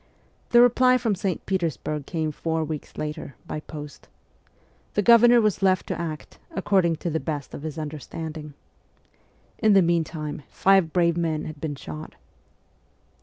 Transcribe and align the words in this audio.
The 0.49 0.63
reply 0.63 0.97
from 0.97 1.13
St. 1.13 1.45
Petersburg 1.45 2.07
came 2.07 2.31
four 2.31 2.63
weeks 2.63 2.97
later, 2.97 3.35
by 3.45 3.59
post: 3.59 4.09
the 4.95 5.03
Governor 5.03 5.39
was 5.39 5.61
left 5.61 5.85
to 5.89 6.01
act' 6.01 6.39
according 6.59 6.95
to 6.95 7.11
the 7.11 7.19
best 7.19 7.53
of 7.53 7.61
his 7.61 7.77
understanding.' 7.77 8.55
In 9.59 9.73
the 9.73 9.83
meantime 9.83 10.41
five 10.49 10.91
brave 10.91 11.17
men 11.17 11.45
had 11.45 11.61
been 11.61 11.75
shot. 11.75 12.15